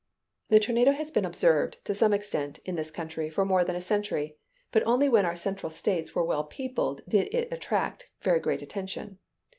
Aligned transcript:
The 0.49 0.59
tornado 0.59 0.93
has 0.93 1.11
been 1.11 1.25
observed, 1.25 1.77
to 1.85 1.93
some 1.93 2.11
extent, 2.11 2.57
in 2.65 2.73
this 2.73 2.89
country 2.89 3.29
for 3.29 3.45
more 3.45 3.63
than 3.63 3.75
a 3.75 3.81
century: 3.81 4.35
but 4.71 4.81
only 4.87 5.07
when 5.07 5.27
our 5.27 5.35
central 5.35 5.69
states 5.69 6.15
were 6.15 6.25
well 6.25 6.43
peopled 6.43 7.01
did 7.07 7.31
it 7.31 7.53
attract 7.53 8.05
very 8.19 8.39
great 8.39 8.63
attention. 8.63 9.19